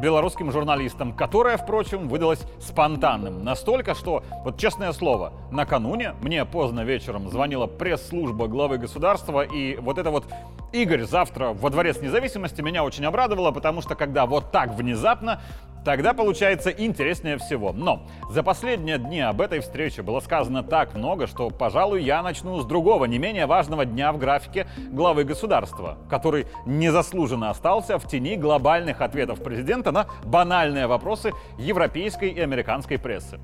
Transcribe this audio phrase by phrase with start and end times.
[0.00, 3.44] белорусским журналистам, которое, впрочем, выдалось спонтанным.
[3.44, 9.98] Настолько, что, вот честное слово, накануне мне поздно вечером звонила пресс-служба главы государства, и вот
[9.98, 10.24] это вот
[10.72, 15.40] «Игорь, завтра во Дворец независимости» меня очень обрадовало, потому что когда вот так внезапно
[15.88, 17.72] Тогда получается интереснее всего.
[17.72, 22.60] Но за последние дни об этой встрече было сказано так много, что, пожалуй, я начну
[22.60, 28.36] с другого, не менее важного дня в графике главы государства, который незаслуженно остался в тени
[28.36, 33.40] глобальных ответов президента на банальные вопросы европейской и американской прессы.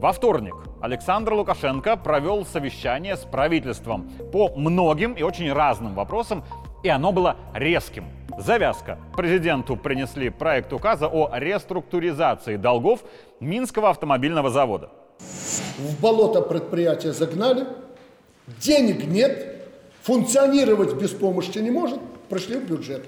[0.00, 6.42] Во вторник Александр Лукашенко провел совещание с правительством по многим и очень разным вопросам,
[6.84, 8.04] и оно было резким.
[8.38, 8.98] Завязка.
[9.16, 13.00] Президенту принесли проект указа о реструктуризации долгов
[13.40, 14.90] Минского автомобильного завода.
[15.78, 17.66] В болото предприятие загнали,
[18.60, 19.66] денег нет,
[20.02, 23.04] функционировать без помощи не может, прошли в бюджет.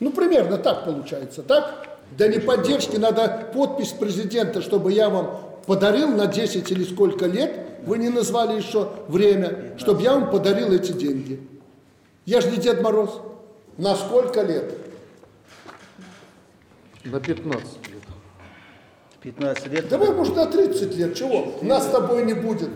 [0.00, 1.86] Ну, примерно так получается, так?
[2.16, 7.54] Да не поддержки, надо подпись президента, чтобы я вам подарил на 10 или сколько лет,
[7.84, 11.40] вы не назвали еще время, чтобы я вам подарил эти деньги.
[12.26, 13.20] Я же не Дед Мороз.
[13.76, 14.78] На сколько лет?
[17.04, 18.02] На 15 лет.
[19.20, 19.88] 15 лет?
[19.88, 21.14] Давай, может, на 30 лет.
[21.14, 21.54] Чего?
[21.62, 22.70] Нас с тобой не будет.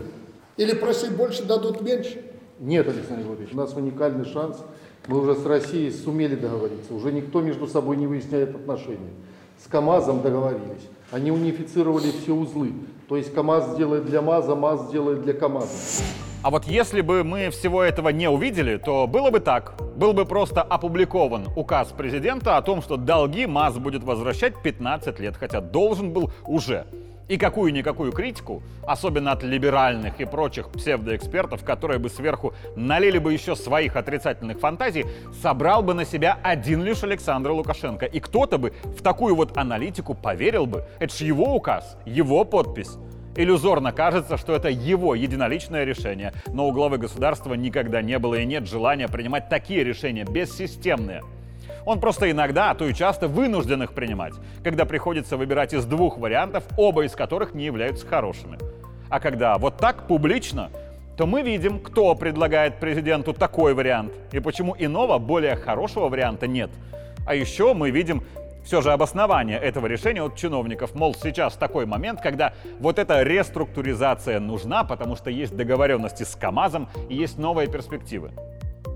[0.57, 2.23] Или просить больше, дадут меньше.
[2.59, 4.57] Нет, Александр Владимирович, у нас уникальный шанс.
[5.07, 6.93] Мы уже с Россией сумели договориться.
[6.93, 9.13] Уже никто между собой не выясняет отношения.
[9.63, 10.87] С КАМАЗом договорились.
[11.11, 12.73] Они унифицировали все узлы.
[13.07, 15.69] То есть КАМАЗ сделает для МАЗа, МАЗ сделает для КАМАЗа.
[16.41, 19.73] А вот если бы мы всего этого не увидели, то было бы так.
[19.97, 25.35] Был бы просто опубликован указ президента о том, что долги МАЗ будет возвращать 15 лет,
[25.35, 26.85] хотя должен был уже.
[27.27, 33.57] И какую-никакую критику, особенно от либеральных и прочих псевдоэкспертов, которые бы сверху налили бы еще
[33.57, 35.05] своих отрицательных фантазий,
[35.41, 38.05] собрал бы на себя один лишь Александр Лукашенко.
[38.05, 40.85] И кто-то бы в такую вот аналитику поверил бы.
[40.99, 42.97] Это же его указ, его подпись.
[43.39, 48.45] Иллюзорно кажется, что это его единоличное решение, но у главы государства никогда не было и
[48.45, 51.23] нет желания принимать такие решения, бессистемные.
[51.85, 56.17] Он просто иногда, а то и часто вынужден их принимать, когда приходится выбирать из двух
[56.17, 58.57] вариантов, оба из которых не являются хорошими.
[59.09, 60.69] А когда вот так публично,
[61.15, 66.71] то мы видим, кто предлагает президенту такой вариант и почему иного, более хорошего варианта нет.
[67.25, 68.21] А еще мы видим,
[68.63, 70.95] все же обоснование этого решения от чиновников.
[70.95, 76.89] Мол, сейчас такой момент, когда вот эта реструктуризация нужна, потому что есть договоренности с КАМАЗом
[77.09, 78.31] и есть новые перспективы.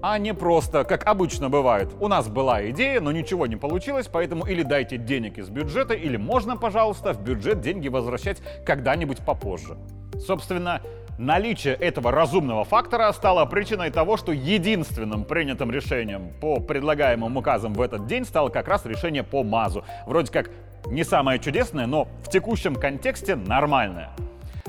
[0.02, 4.46] А не просто, как обычно бывает, у нас была идея, но ничего не получилось, поэтому
[4.46, 9.78] или дайте денег из бюджета, или можно, пожалуйста, в бюджет деньги возвращать когда-нибудь попозже.
[10.20, 10.82] Собственно,
[11.20, 17.82] Наличие этого разумного фактора стало причиной того, что единственным принятым решением по предлагаемым указам в
[17.82, 19.86] этот день стало как раз решение по МАЗу.
[20.08, 20.50] Вроде как
[20.88, 24.10] не самое чудесное, но в текущем контексте нормальное.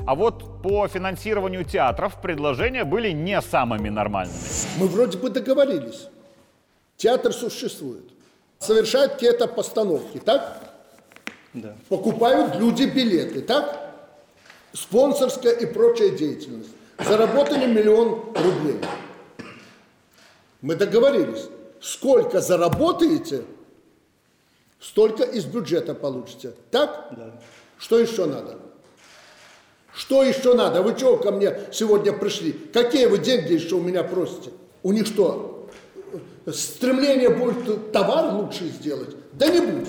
[0.05, 4.37] А вот по финансированию театров предложения были не самыми нормальными.
[4.77, 6.09] Мы вроде бы договорились.
[6.95, 8.03] Театр существует.
[8.59, 10.59] Совершают какие-то постановки, так?
[11.53, 11.73] Да.
[11.89, 13.84] Покупают люди билеты, так?
[14.75, 16.69] Спонсорская и прочая деятельность.
[16.99, 18.79] Заработали миллион рублей.
[20.61, 21.47] Мы договорились,
[21.81, 23.43] сколько заработаете,
[24.79, 26.53] столько из бюджета получите.
[26.71, 27.09] Так?
[27.11, 27.41] Да.
[27.77, 28.57] Что еще надо?
[29.93, 30.81] Что еще надо?
[30.81, 32.51] Вы чего ко мне сегодня пришли?
[32.51, 34.51] Какие вы деньги еще у меня просите?
[34.83, 35.69] У них что,
[36.51, 39.15] стремление будет товар лучше сделать?
[39.37, 39.87] Да не будет.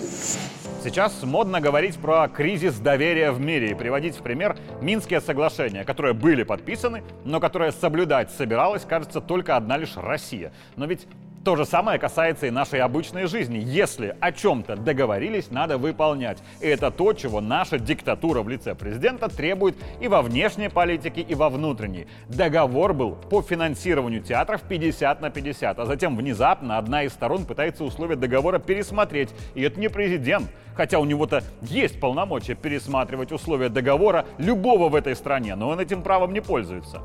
[0.82, 6.14] Сейчас модно говорить про кризис доверия в мире и приводить в пример Минские соглашения, которые
[6.14, 10.52] были подписаны, но которые соблюдать собиралась, кажется, только одна лишь Россия.
[10.76, 11.06] Но ведь
[11.46, 13.62] то же самое касается и нашей обычной жизни.
[13.64, 16.38] Если о чем-то договорились, надо выполнять.
[16.60, 21.36] И это то, чего наша диктатура в лице президента требует и во внешней политике, и
[21.36, 22.08] во внутренней.
[22.28, 27.84] Договор был по финансированию театров 50 на 50, а затем внезапно одна из сторон пытается
[27.84, 29.30] условия договора пересмотреть.
[29.54, 35.14] И это не президент, хотя у него-то есть полномочия пересматривать условия договора любого в этой
[35.14, 37.02] стране, но он этим правом не пользуется.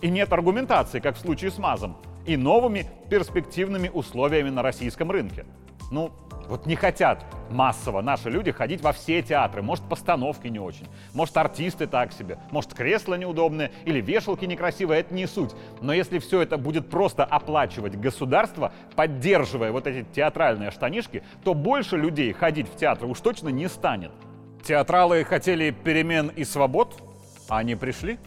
[0.00, 5.44] И нет аргументации, как в случае с МАЗом и новыми перспективными условиями на российском рынке.
[5.90, 6.12] Ну,
[6.48, 9.62] вот не хотят массово наши люди ходить во все театры.
[9.62, 15.14] Может, постановки не очень, может, артисты так себе, может, кресла неудобные или вешалки некрасивые, это
[15.14, 15.52] не суть.
[15.80, 21.96] Но если все это будет просто оплачивать государство, поддерживая вот эти театральные штанишки, то больше
[21.96, 24.12] людей ходить в театр уж точно не станет.
[24.64, 27.00] Театралы хотели перемен и свобод,
[27.48, 28.18] а они пришли.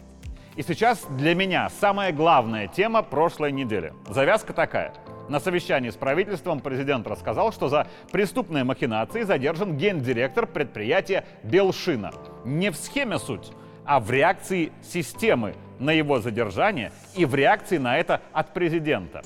[0.56, 3.92] И сейчас для меня самая главная тема прошлой недели.
[4.08, 4.92] Завязка такая–
[5.30, 12.10] на совещании с правительством президент рассказал, что за преступные махинации задержан гендиректор предприятия «Белшина».
[12.44, 13.52] Не в схеме суть,
[13.84, 19.22] а в реакции системы на его задержание и в реакции на это от президента.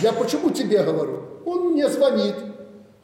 [0.00, 1.24] Я почему тебе говорю?
[1.44, 2.36] Он мне звонит.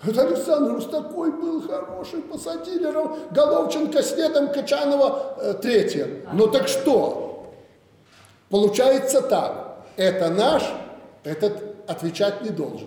[0.07, 2.87] Это Александр такой был хороший, посадили
[3.35, 6.07] Головченко, следом Качанова, э, третье.
[6.33, 7.24] Ну так что?
[8.55, 9.79] Получается так.
[9.97, 10.63] Это наш,
[11.25, 12.87] этот отвечать не должен.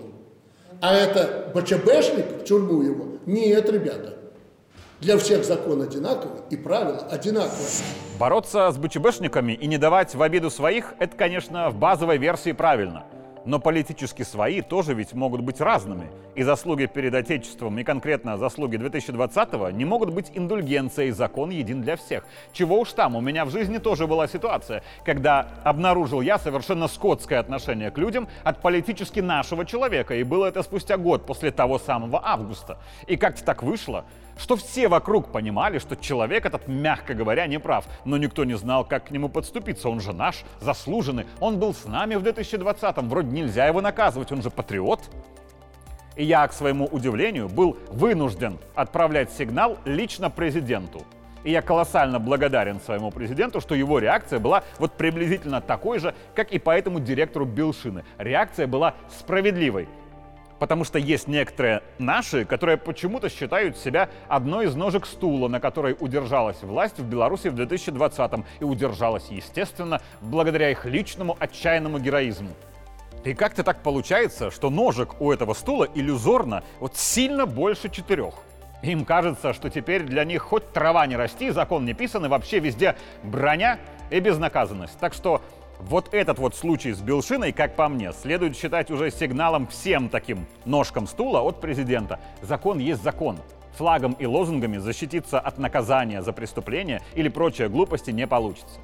[0.80, 4.14] А это БЧБшник, в тюрьму его, нет, ребята.
[5.02, 7.68] Для всех закон одинаковый и правила одинаковые.
[8.18, 13.04] Бороться с БЧБшниками и не давать в обиду своих– это, конечно, в базовой версии правильно–
[13.48, 16.10] но политически свои тоже ведь могут быть разными.
[16.36, 21.96] И заслуги перед Отечеством, и конкретно заслуги 2020-го, не могут быть индульгенцией, закон един для
[21.96, 22.26] всех.
[22.52, 27.40] Чего уж там, у меня в жизни тоже была ситуация, когда обнаружил я совершенно скотское
[27.40, 32.22] отношение к людям от политически нашего человека, и было это спустя год после того самого
[32.24, 32.78] августа.
[33.08, 34.04] И как-то так вышло,
[34.38, 38.86] что все вокруг понимали, что человек этот, мягко говоря, не прав, но никто не знал,
[38.86, 39.90] как к нему подступиться.
[39.90, 44.42] Он же наш, заслуженный, он был с нами в 2020-м, вроде нельзя его наказывать, он
[44.42, 45.02] же патриот.
[46.16, 51.04] И я, к своему удивлению, был вынужден отправлять сигнал лично президенту.
[51.44, 56.52] И я колоссально благодарен своему президенту, что его реакция была вот приблизительно такой же, как
[56.52, 58.04] и по этому директору Билшины.
[58.18, 59.88] Реакция была справедливой.
[60.60, 65.96] Потому что есть некоторые наши, которые почему-то считают себя одной из ножек стула, на которой
[66.00, 68.46] удержалась власть в Беларуси в 2020-м.
[68.60, 72.52] И удержалась, естественно, благодаря их личному отчаянному героизму.
[73.24, 78.36] И как-то так получается, что ножек у этого стула иллюзорно вот сильно больше четырех.
[78.84, 82.60] Им кажется, что теперь для них хоть трава не расти, закон не писан, и вообще
[82.60, 83.80] везде броня
[84.12, 84.98] и безнаказанность.
[85.00, 85.42] Так что
[85.80, 90.46] вот этот вот случай с Белшиной, как по мне, следует считать уже сигналом всем таким
[90.66, 92.20] ножкам стула от президента.
[92.42, 93.38] Закон есть закон.
[93.78, 98.80] Флагом и лозунгами защититься от наказания за преступление или прочие глупости не получится.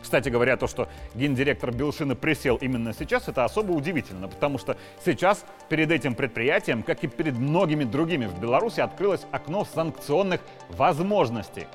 [0.00, 5.44] Кстати говоря, то, что гендиректор Белшины присел именно сейчас, это особо удивительно, потому что сейчас
[5.68, 10.40] перед этим предприятием, как и перед многими другими в Беларуси, открылось окно санкционных
[10.70, 11.66] возможностей.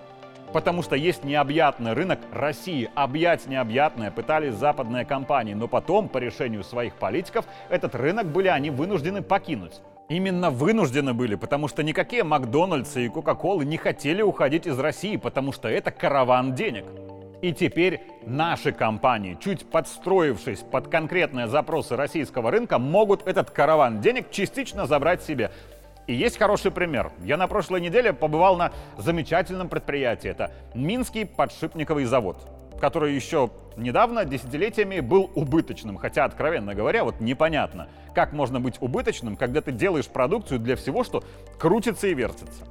[0.53, 2.89] Потому что есть необъятный рынок России.
[2.93, 8.69] Объять необъятное пытались западные компании, но потом, по решению своих политиков, этот рынок были они
[8.69, 9.81] вынуждены покинуть.
[10.09, 15.53] Именно вынуждены были, потому что никакие Макдональдсы и Кока-Колы не хотели уходить из России, потому
[15.53, 16.85] что это караван денег.
[17.41, 24.29] И теперь наши компании, чуть подстроившись под конкретные запросы российского рынка, могут этот караван денег
[24.29, 25.51] частично забрать себе.
[26.07, 27.11] И есть хороший пример.
[27.23, 30.29] Я на прошлой неделе побывал на замечательном предприятии.
[30.29, 32.49] Это Минский подшипниковый завод,
[32.81, 35.97] который еще недавно, десятилетиями, был убыточным.
[35.97, 41.03] Хотя, откровенно говоря, вот непонятно, как можно быть убыточным, когда ты делаешь продукцию для всего,
[41.03, 41.23] что
[41.57, 42.65] крутится и вертится.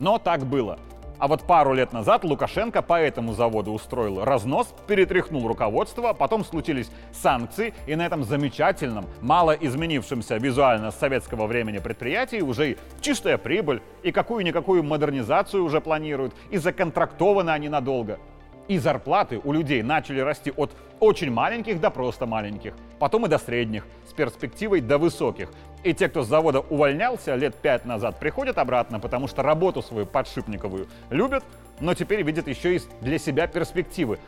[0.00, 0.78] Но так было.
[1.24, 6.90] А вот пару лет назад Лукашенко по этому заводу устроил разнос, перетряхнул руководство, потом случились
[7.14, 13.38] санкции, и на этом замечательном, мало изменившемся визуально с советского времени предприятии уже и чистая
[13.38, 18.18] прибыль, и какую-никакую модернизацию уже планируют, и законтрактованы они надолго.
[18.66, 23.38] И зарплаты у людей начали расти от очень маленьких до просто маленьких, потом и до
[23.38, 25.50] средних, с перспективой до высоких.
[25.82, 30.06] И те, кто с завода увольнялся лет пять назад, приходят обратно, потому что работу свою
[30.06, 31.44] подшипниковую любят,
[31.80, 34.18] но теперь видят еще и для себя перспективы.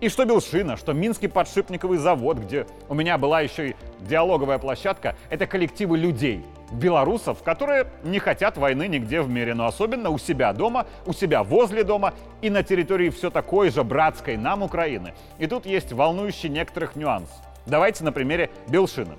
[0.00, 5.16] И что Белшина, что Минский подшипниковый завод, где у меня была еще и диалоговая площадка,
[5.28, 10.52] это коллективы людей, белорусов, которые не хотят войны нигде в мире, но особенно у себя
[10.52, 15.14] дома, у себя возле дома и на территории все такой же братской нам Украины.
[15.38, 17.28] И тут есть волнующий некоторых нюанс.
[17.66, 19.14] Давайте на примере Белшины.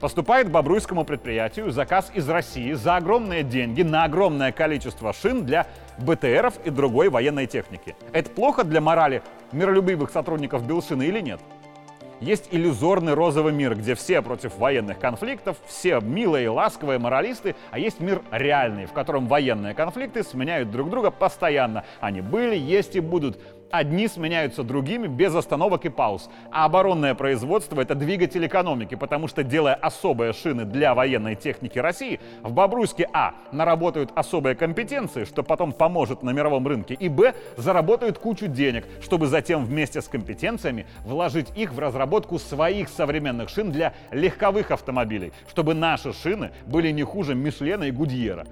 [0.00, 5.68] Поступает бобруйскому предприятию заказ из России за огромные деньги на огромное количество шин для
[5.98, 7.94] БТРов и другой военной техники.
[8.12, 9.22] Это плохо для морали
[9.52, 11.40] миролюбивых сотрудников Белшины или нет?
[12.22, 17.98] Есть иллюзорный розовый мир, где все против военных конфликтов, все милые ласковые моралисты, а есть
[17.98, 21.84] мир реальный, в котором военные конфликты сменяют друг друга постоянно.
[22.00, 23.40] Они были, есть и будут.
[23.72, 26.28] Одни сменяются другими без остановок и пауз.
[26.50, 32.20] А оборонное производство– это двигатель экономики, потому что, делая особые шины для военной техники России,
[32.42, 38.18] в Бобруйске А наработают особые компетенции, что потом поможет на мировом рынке, и Б заработают
[38.18, 43.94] кучу денег, чтобы затем вместе с компетенциями вложить их в разработку своих современных шин для
[44.10, 48.46] легковых автомобилей, чтобы наши шины были не хуже Мишлена и Гудьера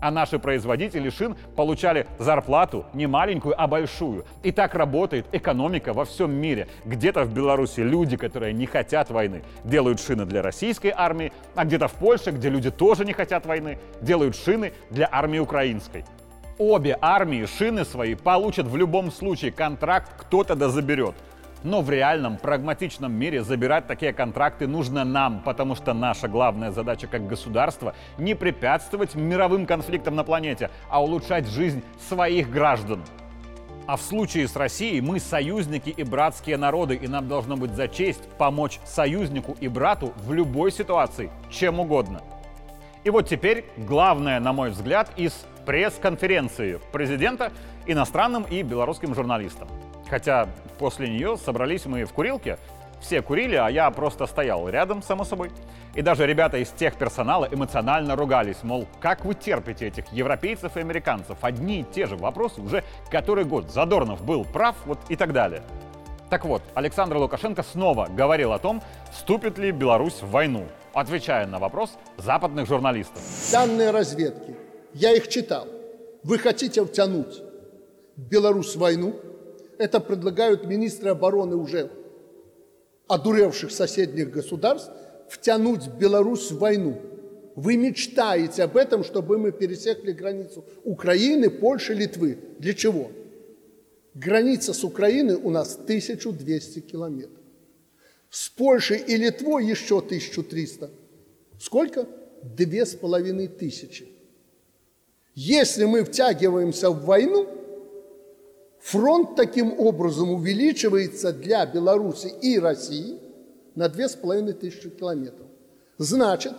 [0.00, 4.24] а наши производители шин получали зарплату не маленькую, а большую.
[4.42, 6.68] И так работает экономика во всем мире.
[6.84, 11.88] Где-то в Беларуси люди, которые не хотят войны, делают шины для российской армии, а где-то
[11.88, 16.04] в Польше, где люди тоже не хотят войны, делают шины для армии украинской.
[16.58, 21.14] Обе армии шины свои получат в любом случае, контракт кто-то да заберет.
[21.62, 27.06] Но в реальном, прагматичном мире забирать такие контракты нужно нам, потому что наша главная задача
[27.06, 33.02] как государства не препятствовать мировым конфликтам на планете, а улучшать жизнь своих граждан.
[33.86, 37.88] А в случае с Россией мы союзники и братские народы, и нам должно быть за
[37.88, 42.22] честь помочь союзнику и брату в любой ситуации, чем угодно.
[43.02, 47.52] И вот теперь главное, на мой взгляд, из пресс-конференции президента
[47.86, 49.68] иностранным и белорусским журналистам.
[50.10, 50.48] Хотя
[50.78, 52.58] после нее собрались мы в курилке,
[53.00, 55.50] все курили, а я просто стоял рядом, само собой.
[55.94, 60.80] И даже ребята из тех персонала эмоционально ругались, мол, как вы терпите этих европейцев и
[60.80, 61.38] американцев?
[61.40, 63.70] Одни и те же вопросы уже который год.
[63.70, 65.62] Задорнов был прав, вот и так далее.
[66.28, 71.58] Так вот, Александр Лукашенко снова говорил о том, вступит ли Беларусь в войну, отвечая на
[71.58, 73.20] вопрос западных журналистов.
[73.50, 74.56] Данные разведки,
[74.92, 75.66] я их читал.
[76.22, 77.42] Вы хотите втянуть
[78.16, 79.14] Беларусь в войну?
[79.80, 81.90] Это предлагают министры обороны уже
[83.08, 84.90] одуревших соседних государств
[85.30, 87.00] втянуть Беларусь в войну.
[87.56, 92.36] Вы мечтаете об этом, чтобы мы пересекли границу Украины, Польши, Литвы.
[92.58, 93.10] Для чего?
[94.12, 97.42] Граница с Украиной у нас 1200 километров.
[98.28, 100.90] С Польшей и Литвой еще 1300.
[101.58, 102.06] Сколько?
[102.42, 104.06] Две с половиной тысячи.
[105.34, 107.48] Если мы втягиваемся в войну–
[108.80, 113.18] Фронт таким образом увеличивается для Беларуси и России
[113.74, 115.46] на 2500 километров.
[115.98, 116.54] Значит,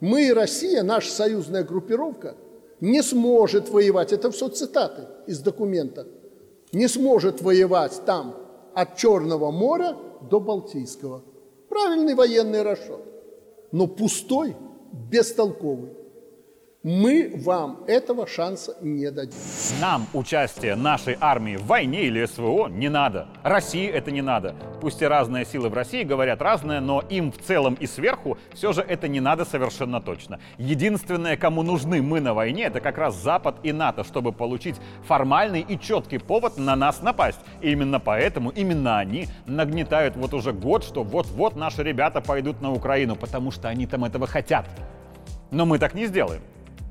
[0.00, 2.36] мы и Россия, наша союзная группировка,
[2.80, 6.06] не сможет воевать, это все цитаты из документа,
[6.72, 8.36] не сможет воевать там
[8.74, 9.96] от Черного моря
[10.30, 11.22] до Балтийского.
[11.68, 13.00] Правильный военный расчет,
[13.72, 14.54] но пустой,
[15.10, 15.97] бестолковый
[16.84, 19.38] мы вам этого шанса не дадим.
[19.80, 23.26] Нам участие нашей армии в войне или СВО не надо.
[23.42, 24.54] России это не надо.
[24.80, 28.72] Пусть и разные силы в России говорят разное, но им в целом и сверху все
[28.72, 30.38] же это не надо совершенно точно.
[30.56, 35.60] Единственное, кому нужны мы на войне, это как раз Запад и НАТО, чтобы получить формальный
[35.60, 37.40] и четкий повод на нас напасть.
[37.60, 42.72] И именно поэтому именно они нагнетают вот уже год, что вот-вот наши ребята пойдут на
[42.72, 44.66] Украину, потому что они там этого хотят.
[45.50, 46.42] Но мы так не сделаем.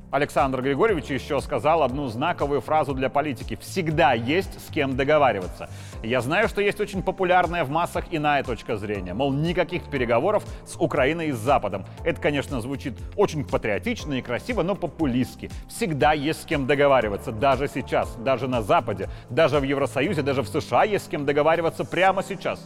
[0.10, 3.58] Александр Григорьевич еще сказал одну знаковую фразу для политики.
[3.60, 5.70] Всегда есть с кем договариваться.
[6.02, 9.14] Я знаю, что есть очень популярная в массах иная точка зрения.
[9.14, 11.86] Мол, никаких переговоров с Украиной и с Западом.
[12.06, 15.50] Это, конечно, звучит очень патриотично и красиво, но популистски.
[15.68, 17.34] Всегда есть с кем договариваться.
[17.34, 21.84] Даже сейчас, даже на Западе, даже в Евросоюзе, даже в США есть с кем договариваться
[21.84, 22.66] прямо сейчас.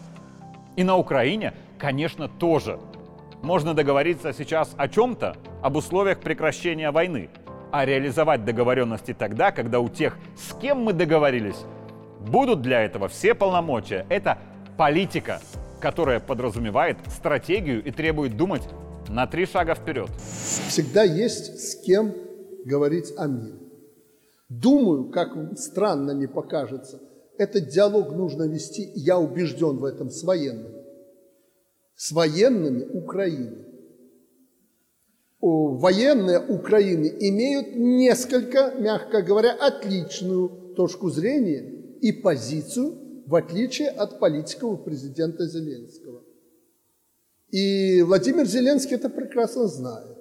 [0.76, 2.80] И на Украине, конечно, тоже.
[3.42, 7.32] Можно договориться сейчас о чем-то, об условиях прекращения войны,
[7.72, 11.56] а реализовать договоренности тогда, когда у тех, с кем мы договорились,
[12.20, 14.06] будут для этого все полномочия.
[14.10, 14.38] Это
[14.78, 15.42] политика,
[15.80, 18.62] которая подразумевает стратегию и требует думать
[19.10, 20.10] на три шага вперед.
[20.68, 22.14] Всегда есть с кем
[22.64, 23.58] говорить о мире.
[24.50, 27.00] Думаю, как странно не покажется,
[27.40, 30.81] этот диалог нужно вести, я убежден в этом, с военными
[32.02, 33.64] с военными Украины.
[35.40, 41.62] Военные Украины имеют несколько, мягко говоря, отличную точку зрения
[42.02, 46.24] и позицию, в отличие от политиков президента Зеленского.
[47.52, 50.18] И Владимир Зеленский это прекрасно знает.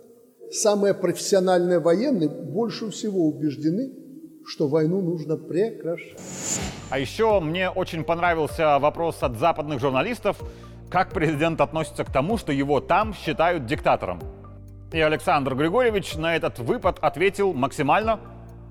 [0.52, 3.90] Самые профессиональные военные больше всего убеждены,
[4.44, 6.18] что войну нужно прекращать.
[6.90, 10.42] А еще мне очень понравился вопрос от западных журналистов,
[10.90, 14.20] как президент относится к тому, что его там считают диктатором.
[14.92, 18.18] И Александр Григорьевич на этот выпад ответил максимально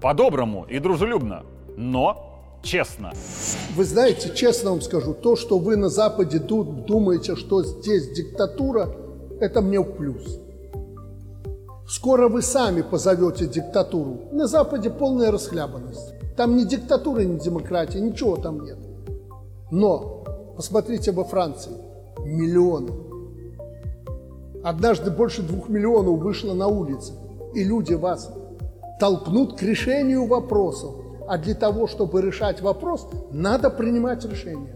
[0.02, 1.46] по-доброму и дружелюбно,
[1.78, 3.14] но честно.
[3.76, 8.90] Вы знаете, честно вам скажу, то, что вы на Западе думаете, что здесь диктатура,
[9.40, 10.40] это мне в плюс.
[11.88, 14.20] Скоро вы сами позовете диктатуру.
[14.34, 16.14] На Западе полная расхлябанность.
[16.36, 18.78] Там ни диктатуры, ни демократии, ничего там нет.
[19.72, 21.89] Но посмотрите во Франции.
[22.26, 22.92] Миллионы.
[24.64, 27.14] Однажды больше двух миллионов вышло на улицы.
[27.54, 28.32] И люди вас
[29.00, 30.96] толкнут к решению вопросов.
[31.28, 34.76] А для того, чтобы решать вопрос, надо принимать решения.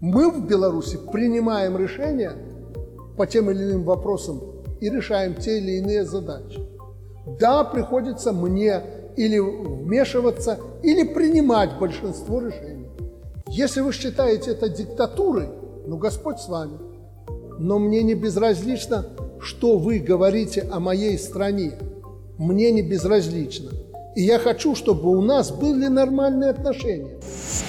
[0.00, 2.32] Мы в Беларуси принимаем решения
[3.16, 4.40] по тем или иным вопросам
[4.80, 6.60] и решаем те или иные задачи.
[7.38, 8.82] Да, приходится мне
[9.16, 12.88] или вмешиваться, или принимать большинство решений.
[13.46, 15.50] Если вы считаете это диктатурой,
[15.92, 16.78] ну Господь с вами.
[17.58, 19.04] Но мне не безразлично,
[19.42, 21.72] что вы говорите о моей стране.
[22.38, 23.72] Мне не безразлично.
[24.16, 27.20] И я хочу, чтобы у нас были нормальные отношения.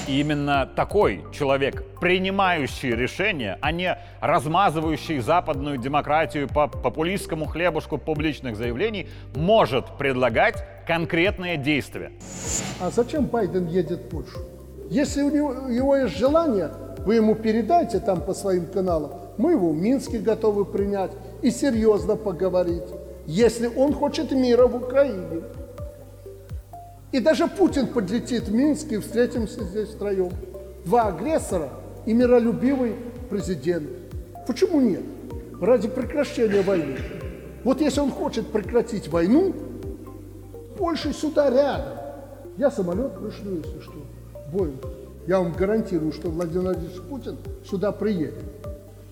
[0.08, 9.10] Именно такой человек, принимающий решения, а не размазывающий западную демократию по популистскому хлебушку публичных заявлений,
[9.36, 12.14] может предлагать конкретные действия.
[12.80, 14.40] А зачем Байден едет в Польшу?
[14.90, 16.72] Если у него, у него есть желание,
[17.06, 19.12] вы ему передайте там по своим каналам.
[19.38, 22.84] Мы его в Минске готовы принять и серьезно поговорить,
[23.26, 25.44] если он хочет мира в Украине.
[27.12, 30.32] И даже Путин подлетит в Минск и встретимся здесь втроем.
[30.86, 31.70] Два агрессора
[32.06, 32.96] и миролюбивый
[33.30, 33.88] президент.
[34.48, 35.04] Почему нет?
[35.62, 36.98] Ради прекращения войны.
[37.64, 39.54] Вот если он хочет прекратить войну,
[40.78, 41.98] Польша сюда рядом.
[42.58, 43.94] Я самолет пришлю, если что,
[44.52, 45.03] Боинг.
[45.26, 47.38] Я вам гарантирую, что Владимир Владимирович Путин
[47.70, 48.44] сюда приедет.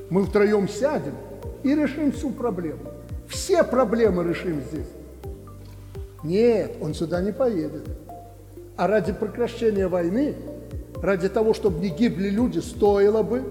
[0.09, 1.13] Мы втроем сядем
[1.63, 2.79] и решим всю проблему.
[3.29, 4.89] Все проблемы решим здесь.
[6.23, 7.87] Нет, он сюда не поедет.
[8.75, 10.35] А ради прекращения войны,
[11.01, 13.49] ради того, чтобы не гибли люди, стоило бы.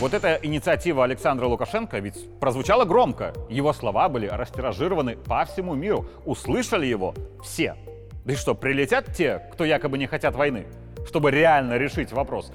[0.00, 3.34] Вот эта инициатива Александра Лукашенко ведь прозвучала громко.
[3.50, 6.06] Его слова были растиражированы по всему миру.
[6.24, 7.76] Услышали его все.
[8.24, 10.66] Да и что, прилетят те, кто якобы не хотят войны?
[11.08, 12.52] Чтобы реально решить вопрос?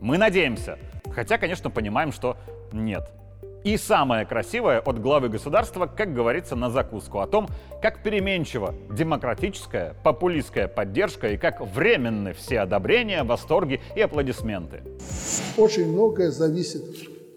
[0.00, 0.78] Мы надеемся.
[1.12, 2.36] Хотя, конечно, понимаем, что
[2.72, 3.10] нет.
[3.64, 7.48] И самое красивое от главы государства, как говорится, на закуску о том,
[7.82, 14.82] как переменчива демократическая, популистская поддержка и как временны все одобрения, восторги и аплодисменты.
[15.56, 16.84] Очень многое зависит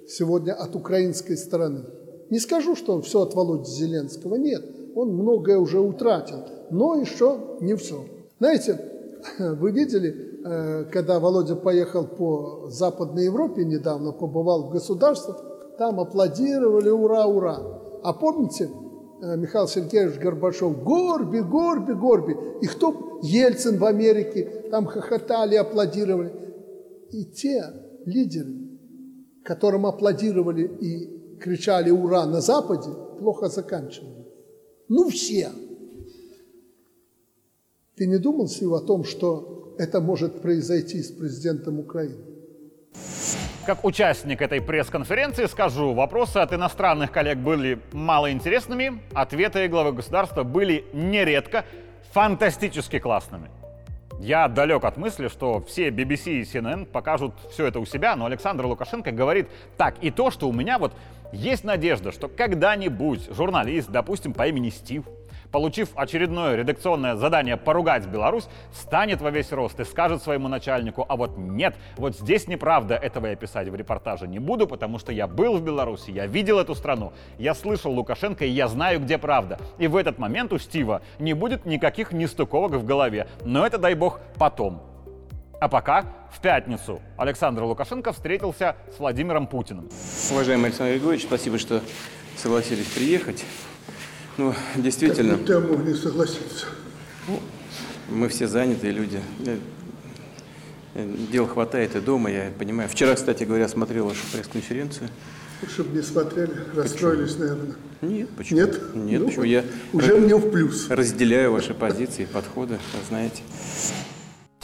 [0.07, 1.85] сегодня от украинской стороны.
[2.29, 4.63] Не скажу, что все от Володи Зеленского, нет,
[4.95, 8.05] он многое уже утратил, но еще не все.
[8.37, 8.79] Знаете,
[9.39, 15.43] вы видели, когда Володя поехал по Западной Европе недавно, побывал в государствах,
[15.79, 17.57] там аплодировали, ура, ура.
[18.03, 18.69] А помните,
[19.21, 22.37] э, Михаил Сергеевич Горбачев, Горби, Горби, Горби.
[22.61, 23.19] И кто?
[23.23, 26.33] Ельцин в Америке, там хохотали, аплодировали.
[27.11, 27.63] И те
[28.05, 28.53] лидеры,
[29.43, 34.25] которым аплодировали и кричали «Ура!» на Западе, плохо заканчивали.
[34.89, 35.49] Ну, все.
[37.95, 42.17] Ты не думал, Сив, о том, что это может произойти с президентом Украины.
[43.65, 50.83] Как участник этой пресс-конференции скажу, вопросы от иностранных коллег были малоинтересными, ответы главы государства были
[50.91, 51.63] нередко
[52.11, 53.49] фантастически классными.
[54.19, 58.25] Я далек от мысли, что все BBC и CNN покажут все это у себя, но
[58.25, 60.91] Александр Лукашенко говорит так, и то, что у меня вот
[61.31, 65.05] есть надежда, что когда-нибудь журналист, допустим, по имени Стив,
[65.51, 71.15] получив очередное редакционное задание поругать Беларусь, станет во весь рост и скажет своему начальнику, а
[71.15, 75.27] вот нет, вот здесь неправда, этого я писать в репортаже не буду, потому что я
[75.27, 79.59] был в Беларуси, я видел эту страну, я слышал Лукашенко и я знаю, где правда.
[79.77, 83.95] И в этот момент у Стива не будет никаких нестыковок в голове, но это, дай
[83.95, 84.83] бог, потом.
[85.59, 89.89] А пока в пятницу Александр Лукашенко встретился с Владимиром Путиным.
[90.31, 91.81] Уважаемый Александр Григорьевич, спасибо, что
[92.37, 93.43] согласились приехать.
[94.39, 95.31] Ну, действительно.
[95.31, 96.67] Как будто могли согласиться.
[97.27, 97.41] Ну,
[98.07, 99.19] мы все занятые люди.
[99.45, 99.57] Э,
[100.95, 102.87] э, дел хватает и дома, я понимаю.
[102.87, 105.09] Вчера, кстати говоря, смотрел вашу пресс-конференцию.
[105.69, 107.49] Чтобы не смотрели, расстроились, почему?
[107.49, 107.75] наверное.
[107.99, 108.59] Нет, почему?
[108.59, 108.81] Нет?
[108.95, 109.43] Нет, ну, почему?
[109.43, 110.89] Я уже мне в плюс.
[110.89, 113.41] Разделяю ваши позиции, подходы, знаете.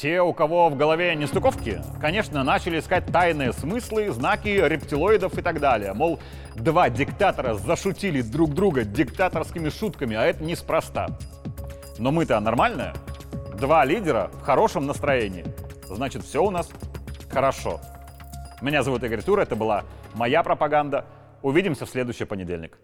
[0.06, 5.60] Те, у кого в голове нестыковки, конечно, начали искать тайные смыслы, знаки рептилоидов и так
[5.60, 5.94] далее.
[5.94, 6.20] Мол,
[6.54, 11.08] два диктатора зашутили друг друга диктаторскими шутками, а это неспроста.
[11.98, 12.94] Но мы-то нормальные.
[13.60, 15.44] Два лидера в хорошем настроении.
[15.88, 16.70] Значит, все у нас
[17.32, 17.82] хорошо.
[18.62, 21.06] Меня зовут Игорь Тур, это была моя пропаганда.
[21.42, 22.78] Увидимся в следующий понедельник.